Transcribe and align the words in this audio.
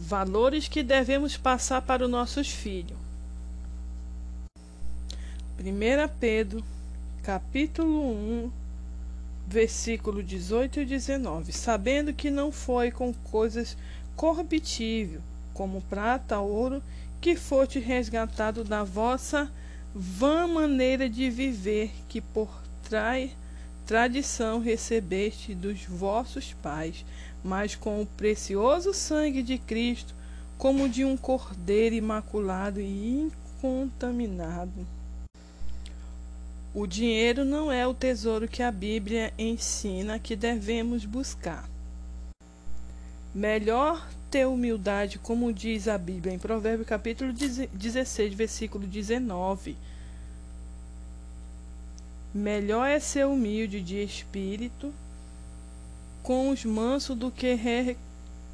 Valores 0.00 0.68
que 0.68 0.84
devemos 0.84 1.36
passar 1.36 1.82
para 1.82 2.04
os 2.04 2.10
nossos 2.10 2.48
filhos. 2.48 2.96
1 5.58 6.08
Pedro, 6.20 6.62
capítulo 7.20 8.12
1, 8.12 8.50
versículo 9.48 10.22
18 10.22 10.80
e 10.80 10.86
19. 10.86 11.52
Sabendo 11.52 12.14
que 12.14 12.30
não 12.30 12.52
foi 12.52 12.92
com 12.92 13.12
coisas 13.12 13.76
corruptíveis, 14.14 15.20
como 15.52 15.82
prata, 15.82 16.38
ouro, 16.38 16.80
que 17.20 17.34
foste 17.34 17.80
resgatado 17.80 18.62
da 18.62 18.84
vossa 18.84 19.50
vã 19.92 20.46
maneira 20.46 21.10
de 21.10 21.28
viver, 21.28 21.90
que 22.08 22.20
por 22.20 22.48
trai, 22.88 23.32
tradição 23.88 24.60
recebeste 24.60 25.54
dos 25.54 25.82
vossos 25.86 26.52
pais, 26.52 27.06
mas 27.42 27.74
com 27.74 28.02
o 28.02 28.06
precioso 28.06 28.92
sangue 28.92 29.42
de 29.42 29.56
Cristo, 29.56 30.14
como 30.58 30.90
de 30.90 31.06
um 31.06 31.16
cordeiro 31.16 31.94
imaculado 31.94 32.82
e 32.82 33.32
incontaminado. 33.62 34.86
O 36.74 36.86
dinheiro 36.86 37.46
não 37.46 37.72
é 37.72 37.86
o 37.86 37.94
tesouro 37.94 38.46
que 38.46 38.62
a 38.62 38.70
Bíblia 38.70 39.32
ensina 39.38 40.18
que 40.18 40.36
devemos 40.36 41.06
buscar. 41.06 41.66
Melhor 43.34 44.06
ter 44.30 44.46
humildade, 44.46 45.18
como 45.18 45.50
diz 45.50 45.88
a 45.88 45.96
Bíblia 45.96 46.34
em 46.34 46.38
Provérbios 46.38 46.86
capítulo 46.86 47.32
16, 47.32 48.34
versículo 48.34 48.86
19. 48.86 49.78
Melhor 52.34 52.86
é 52.86 53.00
ser 53.00 53.26
humilde 53.26 53.80
de 53.80 54.02
espírito 54.02 54.92
com 56.22 56.50
os 56.50 56.64
mansos 56.64 57.16
do 57.16 57.30
que 57.30 57.54
re, 57.54 57.96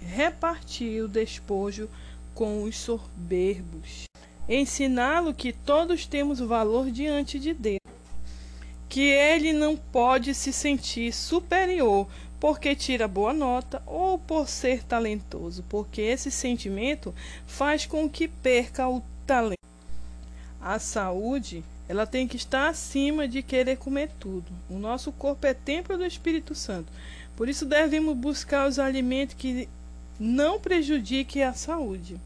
repartir 0.00 1.04
o 1.04 1.08
despojo 1.08 1.88
com 2.34 2.64
os 2.64 2.76
soberbos. 2.76 4.04
Ensiná-lo 4.48 5.32
que 5.32 5.52
todos 5.52 6.04
temos 6.04 6.40
valor 6.40 6.90
diante 6.90 7.38
de 7.38 7.54
Deus, 7.54 7.78
que 8.88 9.02
ele 9.02 9.52
não 9.52 9.76
pode 9.76 10.34
se 10.34 10.52
sentir 10.52 11.12
superior 11.12 12.08
porque 12.40 12.74
tira 12.74 13.06
boa 13.06 13.32
nota 13.32 13.82
ou 13.86 14.18
por 14.18 14.48
ser 14.48 14.82
talentoso, 14.82 15.62
porque 15.68 16.00
esse 16.00 16.30
sentimento 16.30 17.14
faz 17.46 17.84
com 17.86 18.08
que 18.08 18.26
perca 18.26 18.88
o 18.88 19.02
talento. 19.26 19.60
A 20.60 20.78
saúde, 20.78 21.62
ela 21.90 22.06
tem 22.06 22.28
que 22.28 22.36
estar 22.36 22.68
acima 22.68 23.26
de 23.26 23.42
querer 23.42 23.76
comer 23.76 24.10
tudo. 24.20 24.46
O 24.68 24.78
nosso 24.78 25.10
corpo 25.10 25.44
é 25.44 25.52
templo 25.52 25.98
do 25.98 26.06
Espírito 26.06 26.54
Santo. 26.54 26.86
Por 27.34 27.48
isso 27.48 27.66
devemos 27.66 28.16
buscar 28.16 28.68
os 28.68 28.78
alimentos 28.78 29.34
que 29.34 29.68
não 30.16 30.60
prejudiquem 30.60 31.42
a 31.42 31.52
saúde. 31.52 32.16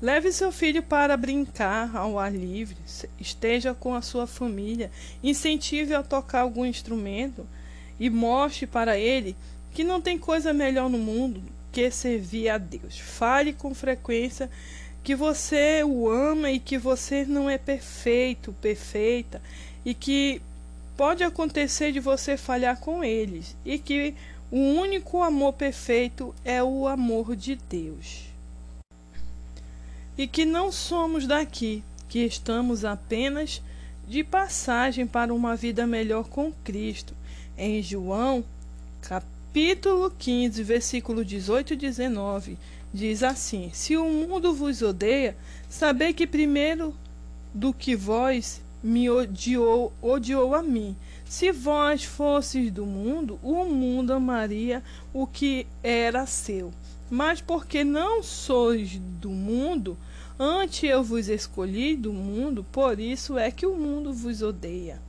Leve 0.00 0.32
seu 0.32 0.50
filho 0.50 0.82
para 0.82 1.18
brincar 1.18 1.94
ao 1.94 2.18
ar 2.18 2.34
livre, 2.34 2.78
esteja 3.20 3.74
com 3.74 3.94
a 3.94 4.00
sua 4.00 4.26
família, 4.26 4.90
incentive 5.22 5.92
a 5.92 6.02
tocar 6.02 6.40
algum 6.40 6.64
instrumento 6.64 7.46
e 8.00 8.08
mostre 8.08 8.66
para 8.66 8.98
ele 8.98 9.36
que 9.70 9.84
não 9.84 10.00
tem 10.00 10.16
coisa 10.16 10.54
melhor 10.54 10.88
no 10.88 10.96
mundo 10.96 11.42
que 11.70 11.90
servir 11.90 12.48
a 12.48 12.56
Deus. 12.56 12.98
Fale 12.98 13.52
com 13.52 13.74
frequência 13.74 14.48
que 15.06 15.14
você 15.14 15.84
o 15.84 16.10
ama 16.10 16.50
e 16.50 16.58
que 16.58 16.76
você 16.76 17.24
não 17.24 17.48
é 17.48 17.56
perfeito, 17.56 18.52
perfeita 18.54 19.40
e 19.84 19.94
que 19.94 20.42
pode 20.96 21.22
acontecer 21.22 21.92
de 21.92 22.00
você 22.00 22.36
falhar 22.36 22.80
com 22.80 23.04
eles 23.04 23.56
e 23.64 23.78
que 23.78 24.16
o 24.50 24.58
único 24.58 25.22
amor 25.22 25.52
perfeito 25.52 26.34
é 26.44 26.60
o 26.60 26.88
amor 26.88 27.36
de 27.36 27.54
Deus. 27.54 28.24
E 30.18 30.26
que 30.26 30.44
não 30.44 30.72
somos 30.72 31.24
daqui, 31.24 31.84
que 32.08 32.24
estamos 32.24 32.84
apenas 32.84 33.62
de 34.08 34.24
passagem 34.24 35.06
para 35.06 35.32
uma 35.32 35.54
vida 35.54 35.86
melhor 35.86 36.24
com 36.28 36.50
Cristo 36.64 37.14
em 37.56 37.80
João, 37.80 38.44
capítulo 39.46 40.10
15, 40.10 40.62
versículo 40.62 41.24
18 41.24 41.72
e 41.72 41.76
19, 41.76 42.58
diz 42.92 43.22
assim: 43.22 43.70
Se 43.72 43.96
o 43.96 44.04
mundo 44.04 44.52
vos 44.52 44.82
odeia, 44.82 45.36
sabei 45.68 46.12
que 46.12 46.26
primeiro 46.26 46.94
do 47.54 47.72
que 47.72 47.96
vós 47.96 48.60
me 48.82 49.08
odiou, 49.08 49.92
odiou 50.02 50.54
a 50.54 50.62
mim. 50.62 50.94
Se 51.24 51.52
vós 51.52 52.04
fosseis 52.04 52.70
do 52.70 52.84
mundo, 52.84 53.38
o 53.42 53.64
mundo 53.64 54.12
amaria 54.12 54.82
o 55.12 55.26
que 55.26 55.66
era 55.82 56.26
seu. 56.26 56.70
Mas 57.10 57.40
porque 57.40 57.82
não 57.82 58.22
sois 58.22 58.98
do 59.20 59.30
mundo, 59.30 59.96
antes 60.38 60.82
eu 60.82 61.02
vos 61.02 61.28
escolhi 61.28 61.96
do 61.96 62.12
mundo, 62.12 62.64
por 62.70 63.00
isso 63.00 63.38
é 63.38 63.50
que 63.50 63.64
o 63.64 63.74
mundo 63.74 64.12
vos 64.12 64.42
odeia. 64.42 65.00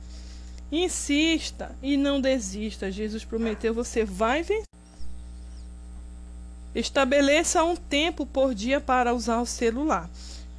Insista 0.70 1.74
e 1.82 1.96
não 1.96 2.20
desista. 2.20 2.90
Jesus 2.90 3.24
prometeu: 3.24 3.72
você 3.72 4.04
vai 4.04 4.42
vencer. 4.42 4.64
Estabeleça 6.74 7.64
um 7.64 7.74
tempo 7.74 8.26
por 8.26 8.54
dia 8.54 8.80
para 8.80 9.14
usar 9.14 9.40
o 9.40 9.46
celular, 9.46 10.08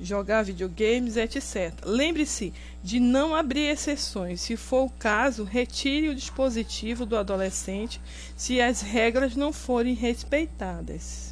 jogar 0.02 0.44
videogames, 0.44 1.16
etc. 1.16 1.72
Lembre-se 1.86 2.52
de 2.84 3.00
não 3.00 3.36
abrir 3.36 3.68
exceções. 3.68 4.42
Se 4.42 4.58
for 4.58 4.86
o 4.86 4.90
caso, 4.90 5.44
retire 5.44 6.10
o 6.10 6.16
dispositivo 6.16 7.06
do 7.06 7.16
adolescente 7.16 8.02
se 8.36 8.60
as 8.60 8.82
regras 8.82 9.36
não 9.36 9.54
forem 9.54 9.94
respeitadas. 9.94 11.28